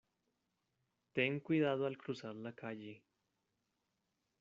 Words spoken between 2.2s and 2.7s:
la